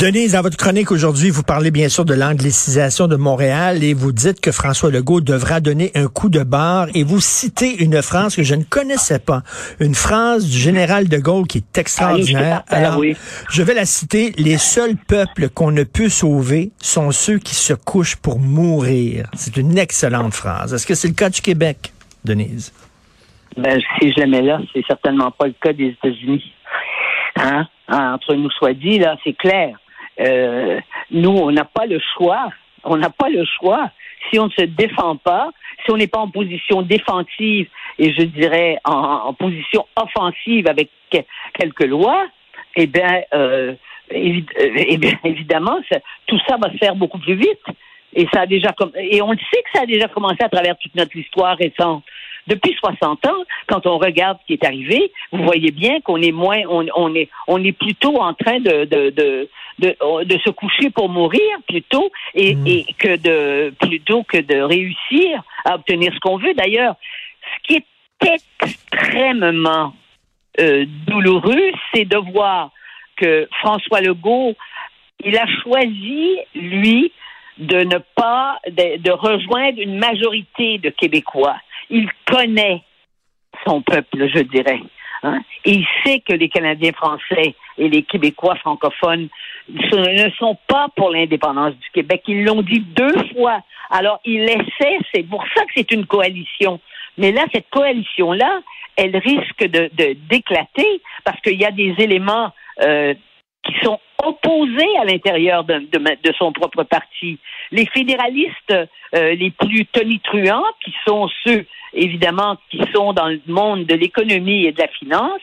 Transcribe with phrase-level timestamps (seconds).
[0.00, 4.12] Denise, dans votre chronique aujourd'hui, vous parlez bien sûr de l'anglicisation de Montréal et vous
[4.12, 8.34] dites que François Legault devra donner un coup de barre et vous citez une phrase
[8.34, 9.42] que je ne connaissais pas,
[9.78, 12.62] une phrase du général de Gaulle qui est extraordinaire.
[12.68, 13.14] Alors, oui.
[13.50, 14.32] je vais la citer.
[14.38, 19.26] Les seuls peuples qu'on ne peut sauver sont ceux qui se couchent pour mourir.
[19.34, 20.72] C'est une excellente phrase.
[20.72, 21.92] Est-ce que c'est le cas du Québec,
[22.24, 22.72] Denise?
[23.54, 26.54] Ben, si je la mets là, c'est certainement pas le cas des États-Unis.
[27.36, 27.66] Hein?
[27.86, 29.76] Entre nous soit dit, là, c'est clair.
[30.20, 32.50] Euh, nous, on n'a pas le choix.
[32.84, 33.90] On n'a pas le choix.
[34.30, 35.50] Si on ne se défend pas,
[35.84, 40.90] si on n'est pas en position défensive et je dirais en, position offensive avec
[41.54, 42.26] quelques lois,
[42.76, 43.74] eh bien, euh,
[44.10, 44.44] eh
[45.24, 45.78] évidemment,
[46.26, 47.64] tout ça va se faire beaucoup plus vite.
[48.12, 50.76] Et ça a déjà et on le sait que ça a déjà commencé à travers
[50.78, 52.02] toute notre histoire récente.
[52.46, 56.32] Depuis 60 ans, quand on regarde ce qui est arrivé, vous voyez bien qu'on est
[56.32, 59.48] moins, on, est, on est plutôt en train de, de, de,
[60.24, 62.66] de, se coucher pour mourir plutôt et, mm.
[62.66, 66.54] et, que de plutôt que de réussir à obtenir ce qu'on veut.
[66.54, 66.94] D'ailleurs,
[67.42, 67.86] ce qui est
[68.62, 69.94] extrêmement
[70.58, 72.70] euh, douloureux, c'est de voir
[73.16, 74.54] que François Legault,
[75.24, 77.12] il a choisi, lui,
[77.58, 81.56] de ne pas, de, rejoindre une majorité de Québécois.
[81.90, 82.82] Il connaît
[83.66, 84.80] son peuple, je dirais.
[85.22, 85.40] Hein.
[85.64, 89.28] Et il sait que les Canadiens français et les Québécois francophones
[89.68, 92.22] ne sont pas pour l'indépendance du Québec.
[92.26, 93.60] Ils l'ont dit deux fois.
[93.90, 96.80] Alors, il essaie, c'est pour ça que c'est une coalition.
[97.18, 98.60] Mais là, cette coalition-là,
[98.96, 99.90] elle risque de
[100.28, 102.52] d'éclater parce qu'il y a des éléments
[102.82, 103.14] euh,
[103.64, 105.82] qui sont opposés à l'intérieur de,
[106.38, 107.38] son propre parti.
[107.70, 108.74] Les fédéralistes
[109.14, 114.64] euh, les plus tonitruants, qui sont ceux, évidemment, qui sont dans le monde de l'économie
[114.64, 115.40] et de la finance,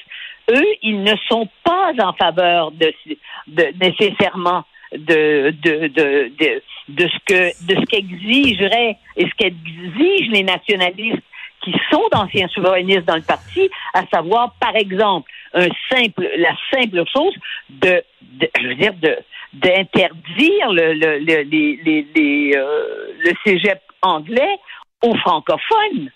[0.51, 2.93] eux, ils ne sont pas en faveur de,
[3.47, 10.31] de nécessairement de, de, de, de, de ce que de ce qu'exigerait et ce qu'exigent
[10.31, 11.23] les nationalistes
[11.63, 17.03] qui sont d'anciens souverainistes dans le parti, à savoir, par exemple, un simple, la simple
[17.11, 17.33] chose
[17.69, 18.03] de,
[18.59, 19.17] je veux dire, de
[19.53, 24.57] d'interdire le, le, le, les, les, euh, le cégep anglais
[25.01, 26.11] aux francophones.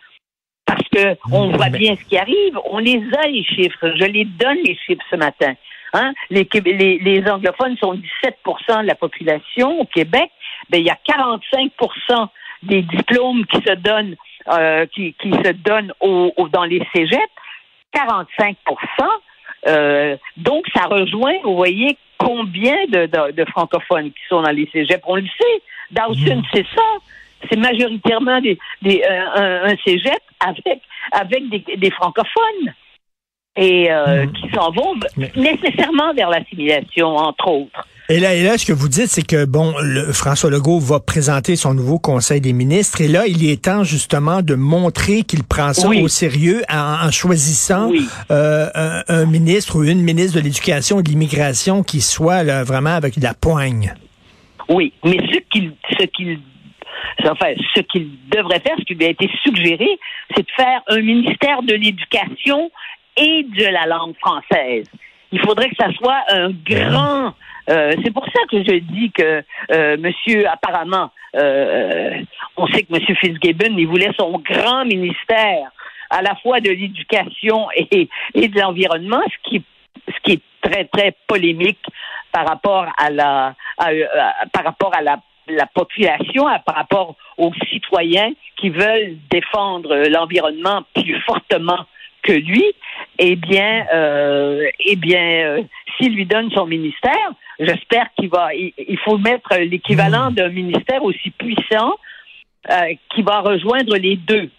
[0.66, 2.60] Parce que on voit bien ce qui arrive.
[2.66, 3.94] On les a, les chiffres.
[3.96, 5.54] Je les donne, les chiffres, ce matin.
[5.94, 6.14] Hein?
[6.30, 10.30] Les, les, les anglophones sont 17% de la population au Québec.
[10.70, 12.28] Ben, il y a 45%
[12.64, 14.16] des diplômes qui se donnent
[14.50, 17.22] euh, qui, qui se donnent au, dans les cégeps,
[17.96, 18.56] 45%
[19.68, 25.04] euh, donc, ça rejoint, vous voyez, combien de, de, francophones qui sont dans les cégeps?
[25.06, 25.62] On le sait.
[25.92, 26.44] Dawson, mmh.
[26.54, 26.84] c'est ça.
[27.50, 30.82] C'est majoritairement des, des, euh, un, cégep avec,
[31.12, 32.74] avec des, des francophones
[33.56, 34.34] et euh, mmh.
[34.34, 34.96] qui s'en vont
[35.36, 37.88] nécessairement vers l'assimilation, entre autres.
[38.10, 41.00] Et là, et là, ce que vous dites, c'est que bon, le, François Legault va
[41.00, 45.44] présenter son nouveau Conseil des ministres, et là, il est temps justement de montrer qu'il
[45.44, 47.92] prend ça au sérieux en, choisissant
[48.32, 52.96] euh, un, ministre ou une ministre de l'Éducation et de l'Immigration qui soit là, vraiment
[52.96, 53.94] avec de la poigne.
[54.68, 56.40] Oui, mais ce qu'il, ce qu'il
[57.30, 59.88] enfin, ce qu'il devrait faire, ce qui lui a été suggéré,
[60.36, 62.72] c'est de faire un ministère de l'éducation
[63.18, 64.86] et de la langue française.
[65.32, 67.34] Il faudrait que ça soit un grand
[67.70, 72.22] euh, c'est pour ça que je dis que euh, Monsieur, apparemment, euh,
[72.58, 75.72] on sait que Monsieur Fitzgibbon, voulait son grand ministère
[76.10, 79.64] à la fois de l'éducation et, de l'environnement, ce qui,
[80.34, 81.84] est très très polémique
[82.32, 83.56] par rapport à la
[85.74, 91.86] population, par rapport aux citoyens qui veulent défendre l'environnement plus fortement
[92.24, 92.66] que lui,
[93.20, 95.58] eh bien, euh, eh bien,
[95.98, 98.54] s'il lui donne son ministère, j'espère qu'il va.
[98.54, 100.36] Il, faut mettre l'équivalent hmm.
[100.36, 101.94] d'un ministère aussi puissant
[102.70, 104.50] euh, qui va rejoindre les deux.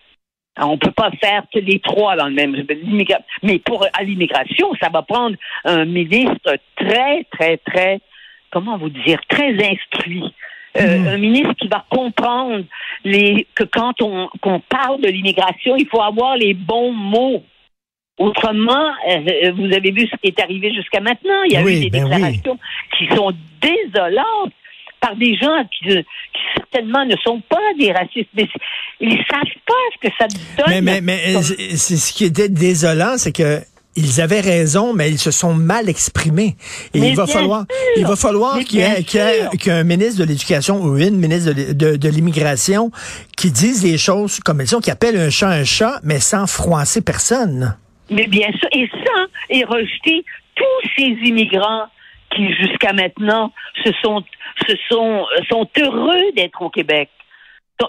[0.58, 2.64] on ne peut pas faire les trois dans le même.
[3.42, 8.00] Mais pour à l'immigration, ça va prendre un ministre très, très, très,
[8.50, 10.32] comment vous dire, très instruit.
[10.78, 11.06] Euh, hmm.
[11.08, 12.64] Un ministre qui va comprendre
[13.04, 17.44] les, que quand on qu'on parle de l'immigration, il faut avoir les bons mots.
[18.18, 21.42] Autrement, euh, vous avez vu ce qui est arrivé jusqu'à maintenant.
[21.46, 22.58] Il y a eu des ben déclarations
[22.98, 24.52] qui sont désolantes
[25.00, 26.04] par des gens qui,
[26.56, 28.48] certainement ne sont pas des racistes, mais
[29.00, 30.26] ils savent pas ce que ça
[30.56, 30.66] donne.
[30.68, 33.60] Mais, mais, mais ce qui était désolant, c'est que
[33.94, 36.56] ils avaient raison, mais ils se sont mal exprimés.
[36.94, 37.66] Et il va falloir,
[37.96, 42.90] il va falloir qu'il y ait, qu'un ministre de l'Éducation ou une ministre de, l'Immigration
[43.36, 46.46] qui dise des choses comme elles sont, qui appelle un chat un chat, mais sans
[46.46, 47.76] froisser personne.
[48.10, 51.86] Mais bien sûr, et ça, et rejeter tous ces immigrants
[52.34, 53.52] qui jusqu'à maintenant
[53.84, 54.22] se sont,
[54.66, 57.08] se sont, sont heureux d'être au Québec.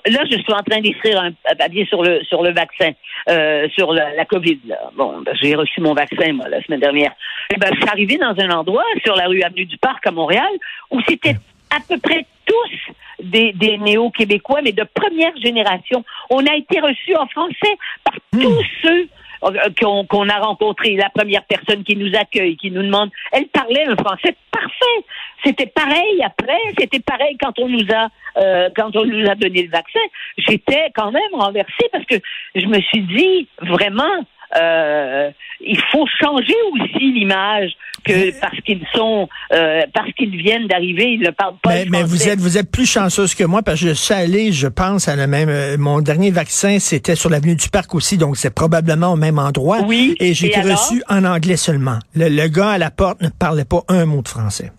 [0.07, 2.91] Là, je suis en train d'écrire un papier sur le sur le vaccin,
[3.29, 4.59] euh, sur la, COVID.
[4.95, 7.11] Bon, ben, j'ai reçu mon vaccin moi la semaine dernière.
[7.51, 10.07] Et eh ben, je suis arrivée dans un endroit sur la rue Avenue du Parc
[10.07, 10.49] à Montréal
[10.89, 11.35] où c'était
[11.69, 12.93] à peu près tous
[13.23, 16.03] des, des néo-québécois, mais de première génération.
[16.29, 18.41] On a été reçus en français par hmm.
[18.41, 19.07] tous ceux
[19.43, 20.95] euh, qu'on a rencontrés.
[20.95, 25.05] La première personne qui nous accueille, qui nous demande, elle parlait un français parfait.
[25.43, 28.07] C'était pareil après, c'était pareil quand on nous a
[28.37, 29.99] euh, quand on nous a donné le vaccin.
[30.37, 32.15] J'étais quand même renversée parce que
[32.55, 34.25] je me suis dit vraiment
[34.59, 37.71] euh, il faut changer aussi l'image
[38.03, 41.69] que parce qu'ils sont euh, parce qu'ils viennent d'arriver, ils ne parlent pas.
[41.69, 44.51] Mais, mais vous êtes vous êtes plus chanceuse que moi parce que je suis allé,
[44.51, 45.49] je pense à la même.
[45.49, 49.39] Euh, mon dernier vaccin c'était sur l'avenue du Parc aussi, donc c'est probablement au même
[49.39, 49.79] endroit.
[49.85, 50.15] Oui.
[50.19, 51.99] Et j'ai été reçu en anglais seulement.
[52.15, 54.71] Le, gars à la porte ne parlait pas un mot de français.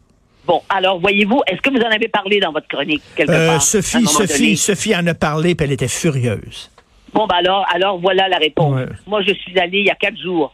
[0.46, 4.04] Bon, alors voyez-vous, est-ce que vous en avez parlé dans votre chronique quelque part Sophie,
[4.04, 6.70] Sophie, Sophie en a parlé, puis elle était furieuse.
[7.14, 8.88] Bon, bah alors, alors voilà la réponse.
[9.06, 10.52] Moi, je suis allée il y a quatre jours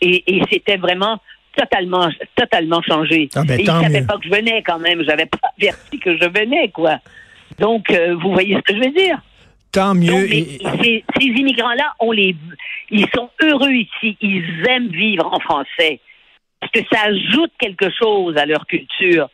[0.00, 1.18] et, et c'était vraiment
[1.56, 3.28] totalement, totalement changé.
[3.34, 5.02] Ah ben, et ils savaient pas que je venais quand même.
[5.02, 6.98] J'avais pas averti que je venais, quoi.
[7.58, 9.18] Donc, euh, vous voyez ce que je veux dire?
[9.72, 10.28] Tant mieux.
[10.28, 12.36] ces, ces immigrants-là, on les,
[12.90, 14.16] ils sont heureux ici.
[14.20, 16.00] Ils aiment vivre en français
[16.60, 19.28] parce que ça ajoute quelque chose à leur culture.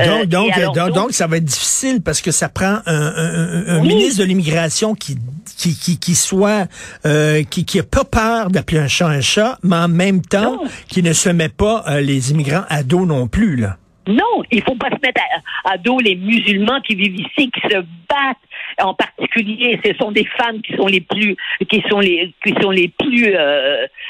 [0.00, 4.24] Euh, donc, donc, donc, ça va être difficile parce que ça prend un, ministre de
[4.24, 5.16] l'immigration qui,
[5.56, 6.66] qui, qui, soit
[7.06, 10.60] euh, qui, qui a pas peur d'appeler un chat un chat, mais en même temps
[10.88, 13.76] qui ne se met pas euh, les immigrants à dos non plus là.
[14.06, 15.20] Non, il faut pas se mettre
[15.64, 17.76] à, dos les musulmans qui vivent ici, qui se
[18.08, 18.38] battent.
[18.80, 21.36] En particulier, ce sont des femmes qui sont les plus,
[21.68, 23.34] qui sont les, qui sont les plus,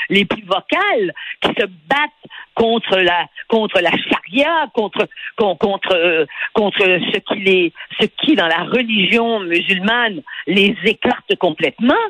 [0.08, 2.10] les plus vocales, qui se battent
[2.54, 8.46] contre la contre la charia, contre contre euh, contre ce qui les ce qui dans
[8.46, 12.04] la religion musulmane les écarte complètement.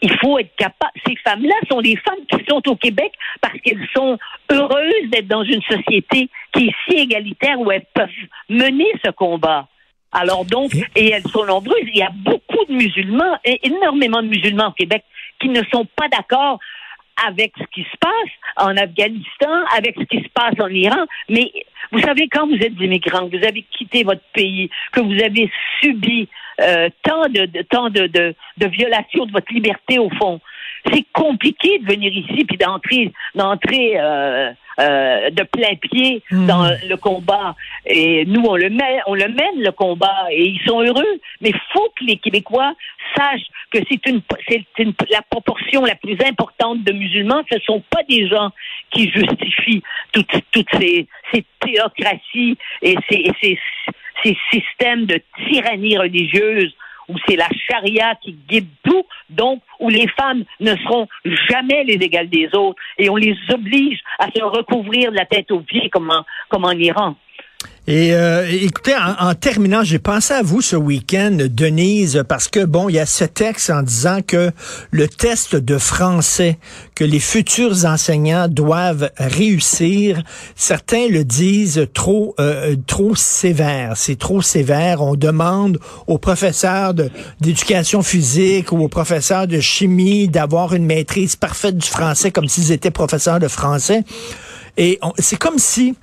[0.00, 0.92] Il faut être capable.
[1.04, 4.16] Ces femmes-là sont des femmes qui sont au Québec parce qu'elles sont
[4.52, 8.08] heureuses d'être dans une société qui est si égalitaire où elles peuvent
[8.48, 9.66] mener ce combat.
[10.12, 11.84] Alors donc, et elles sont nombreuses.
[11.92, 15.04] Il y a beaucoup de musulmans, et énormément de musulmans au Québec
[15.40, 16.58] qui ne sont pas d'accord
[17.26, 21.04] avec ce qui se passe en Afghanistan, avec ce qui se passe en Iran.
[21.28, 21.50] Mais
[21.90, 25.50] vous savez, quand vous êtes immigrant, vous avez quitté votre pays, que vous avez
[25.80, 26.28] subi
[26.60, 30.40] euh, tant de, tant de, de, de violations de votre liberté au fond,
[30.92, 36.46] c'est compliqué de venir ici puis d'entrer d'entrer euh, euh, de plein pied hmm.
[36.46, 37.56] dans le combat.
[37.86, 41.20] Et nous, on le met, on le mène le combat et ils sont heureux.
[41.40, 42.74] Mais faut que les Québécois
[43.16, 47.42] sachent que c'est une, c'est une, la proportion la plus importante de musulmans.
[47.50, 48.50] Ce sont pas des gens
[48.90, 49.82] qui justifient
[50.12, 53.58] toutes, toutes ces, ces théocraties et ces, ces,
[54.22, 56.74] ces systèmes de tyrannie religieuse
[57.08, 61.08] où c'est la charia qui guide tout, donc où les femmes ne seront
[61.48, 65.50] jamais les égales des autres et on les oblige à se recouvrir de la tête
[65.50, 66.12] aux pieds comme
[66.48, 67.14] comme en Iran.
[67.90, 72.90] Et euh, écoutez, en, terminant, j'ai pensé à vous ce week-end, Denise, parce que bon,
[72.90, 74.50] il y a ce texte en disant que
[74.90, 76.58] le test de français
[76.94, 80.22] que les futurs enseignants doivent réussir,
[80.54, 83.96] certains le disent trop euh, trop sévère.
[83.96, 85.00] C'est trop sévère.
[85.00, 86.92] On demande aux professeurs
[87.40, 92.70] d'éducation physique ou aux professeurs de chimie d'avoir une maîtrise parfaite du français comme s'ils
[92.70, 94.04] étaient professeurs de français.
[94.76, 95.96] Et c'est comme si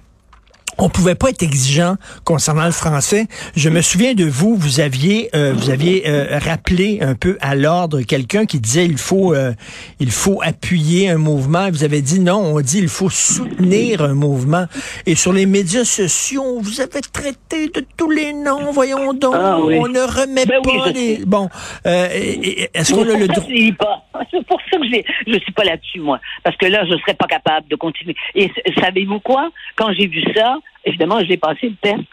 [0.78, 3.28] on pouvait pas être exigeant concernant le français.
[3.56, 7.56] Je me souviens de vous, vous aviez euh, vous aviez euh, rappelé un peu à
[7.56, 9.54] l'ordre quelqu'un qui disait il faut euh,
[10.00, 11.70] il faut appuyer un mouvement.
[11.70, 14.66] Vous avez dit non, on dit il faut soutenir un mouvement.
[15.06, 18.72] Et sur les médias sociaux, vous avez traité de tous les noms.
[18.72, 21.26] Voyons donc, ah on ne remet ben pas les.
[21.26, 21.50] Bon,
[21.86, 24.86] est-ce qu'on a le droit C'est pour ça que
[25.28, 28.16] je suis pas là-dessus moi, parce que là je serais pas capable de continuer.
[28.34, 29.50] Et savez-vous quoi?
[29.76, 32.04] Quand j'ai vu ça, évidemment, j'ai passé le test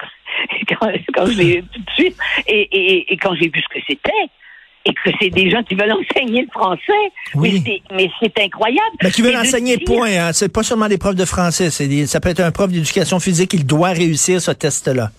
[1.14, 2.16] quand, je l'ai tout de suite.
[2.46, 4.10] Et, quand j'ai vu ce que c'était,
[4.84, 7.12] et que c'est des gens qui veulent enseigner le français.
[7.34, 7.62] Oui.
[7.92, 8.96] Mais c'est incroyable.
[9.02, 10.10] Mais qui veulent enseigner, point.
[10.10, 10.32] Hein.
[10.32, 11.70] C'est pas seulement des profs de français.
[11.70, 13.52] Ça peut être un prof d'éducation physique.
[13.54, 15.10] Il doit réussir ce test-là.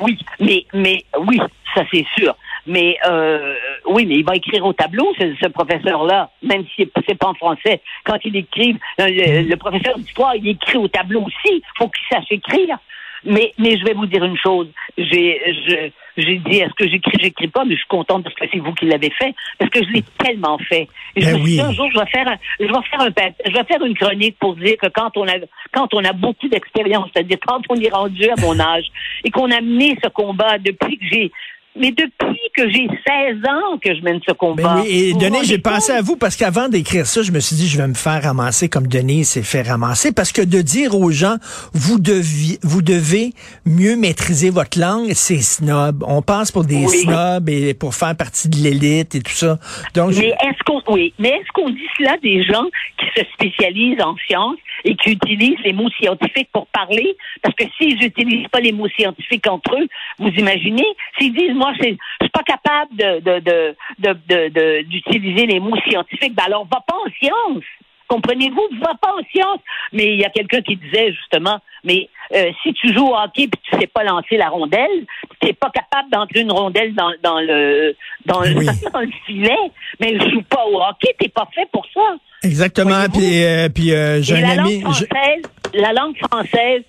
[0.00, 1.40] Oui, mais, mais oui,
[1.74, 2.34] ça c'est sûr.
[2.66, 3.54] Mais euh,
[3.86, 7.80] oui, mais il va écrire au tableau, ce, professeur-là, même si c'est pas en français.
[8.04, 11.62] Quand il écrit, euh, le, professeur d'histoire, il écrit au tableau aussi.
[11.78, 12.78] Faut qu'il sache écrire.
[13.24, 14.68] Mais, mais je vais vous dire une chose.
[14.96, 18.58] J'ai, j'ai dit, est-ce que j'écris, j'écris pas, mais je suis contente parce que c'est
[18.58, 20.88] vous qui l'avez fait, parce que je l'ai tellement fait.
[21.16, 23.00] Et je ben me suis dit, un jour, je vais faire, un, je vais faire
[23.00, 23.10] un,
[23.46, 25.34] je vais faire une chronique pour dire que quand on a,
[25.72, 28.86] quand on a beaucoup d'expérience, c'est-à-dire quand on est rendu à mon âge
[29.24, 31.32] et qu'on a mené ce combat depuis que j'ai
[31.76, 34.76] mais depuis que j'ai 16 ans que je mène ce combat.
[34.76, 37.68] Ben et Denis, j'ai pensé à vous parce qu'avant d'écrire ça, je me suis dit,
[37.68, 40.12] je vais me faire ramasser comme Denis s'est fait ramasser.
[40.12, 41.36] Parce que de dire aux gens,
[41.72, 43.30] vous, deviez, vous devez
[43.64, 46.04] mieux maîtriser votre langue, c'est snob.
[46.06, 49.58] On passe pour des snobs et pour faire partie de l'élite et tout ça.
[49.94, 52.66] Donc, mais est-ce qu'on, oui, mais est-ce qu'on dit cela des gens
[52.98, 57.16] qui se spécialisent en sciences et qui utilisent les mots scientifiques pour parler?
[57.42, 59.86] Parce que s'ils n'utilisent pas les mots scientifiques entre eux,
[60.18, 60.86] vous imaginez,
[61.18, 61.98] s'ils disent moi, je suis
[62.32, 66.34] pas capable de, d'utiliser les mots scientifiques.
[66.34, 67.64] Ben alors, va pas en sciences.
[68.08, 68.78] Comprenez-vous?
[68.80, 69.60] Va pas en sciences.
[69.92, 73.42] Mais il y a quelqu'un qui disait justement, mais euh, si tu joues au hockey
[73.42, 75.04] et tu sais pas lancer la rondelle,
[75.40, 80.42] tu n'es pas capable d'entrer une rondelle dans, le dans, le, filet, mais je joue
[80.42, 82.16] pas au hockey, t'es pas fait pour ça.
[82.42, 83.04] Exactement.
[83.12, 85.42] Puis, euh, puis euh, j'ai la Langue française,
[85.74, 86.82] La langue française,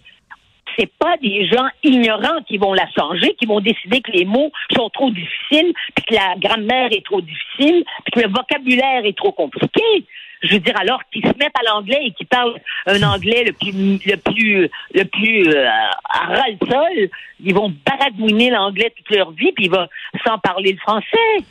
[0.78, 4.52] c'est pas des gens ignorants qui vont la changer, qui vont décider que les mots
[4.76, 9.18] sont trop difficiles, puis que la grammaire est trop difficile, puis que le vocabulaire est
[9.18, 10.06] trop compliqué.
[10.44, 13.54] Je veux dire, alors qu'ils se mettent à l'anglais et qu'ils parlent un anglais le
[13.54, 17.10] plus le plus le plus euh, à ras le sol,
[17.44, 19.88] ils vont baragouiner l'anglais toute leur vie, puis ils vont
[20.26, 21.46] sans parler le français.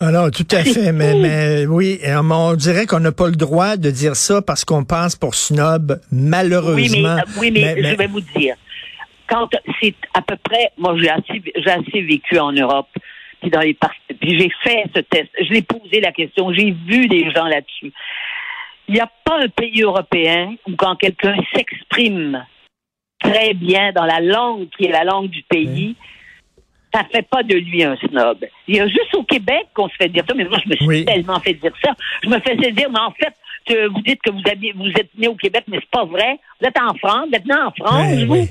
[0.00, 3.90] Alors, tout à fait, mais, mais oui, on dirait qu'on n'a pas le droit de
[3.90, 7.16] dire ça parce qu'on passe pour snob, malheureusement.
[7.38, 8.54] Oui, mais, je vais vous dire,
[9.28, 9.48] quand
[9.80, 12.88] c'est à peu près, moi j'ai assez, j'ai assez vécu en Europe,
[13.40, 13.76] puis dans les
[14.20, 17.92] puis j'ai fait ce test, je l'ai posé la question, j'ai vu des gens là-dessus.
[18.88, 22.44] Il n'y a pas un pays européen où quand quelqu'un s'exprime
[23.20, 25.96] très bien dans la langue qui est la langue du pays,
[26.94, 28.38] ça fait pas de lui un snob.
[28.66, 30.76] Il y a juste au Québec qu'on se fait dire ça, mais moi, je me
[30.76, 31.92] suis tellement fait dire ça.
[32.22, 33.34] Je me faisais dire, mais en fait,
[33.92, 34.40] vous dites que vous,
[34.76, 36.38] vous êtes né au Québec, mais c'est pas vrai.
[36.60, 38.48] Vous êtes en France, vous êtes né en France, vous.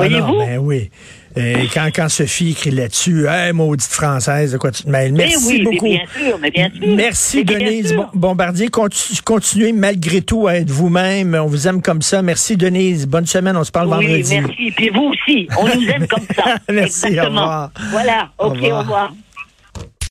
[0.00, 0.38] Ah Voyez-vous?
[0.38, 0.90] ben oui.
[1.38, 5.12] Et quand, quand Sophie écrit là-dessus, hey, maudite française, de quoi tu te mêles.
[5.12, 5.84] Merci beaucoup.
[5.84, 6.96] bien sûr, mais bien sûr.
[6.96, 8.68] Merci, Denise Bombardier.
[9.24, 11.36] continuez malgré tout à être vous-même.
[11.40, 12.22] On vous aime comme ça.
[12.22, 13.06] Merci, Denise.
[13.06, 13.56] Bonne semaine.
[13.56, 14.40] On se parle oui, vendredi.
[14.40, 14.72] Merci.
[14.72, 15.48] Puis vous aussi.
[15.56, 16.56] On nous aime comme ça.
[16.72, 17.06] merci.
[17.06, 17.40] Exactement.
[17.40, 17.70] Au revoir.
[17.90, 18.30] Voilà.
[18.38, 19.12] OK, Au revoir.